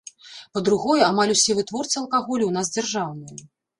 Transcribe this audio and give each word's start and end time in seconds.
Па-другое, 0.57 1.03
амаль 1.09 1.33
усе 1.35 1.51
вытворцы 1.59 1.95
алкаголю 2.03 2.43
ў 2.49 2.55
нас 2.59 2.75
дзяржаўныя. 2.77 3.37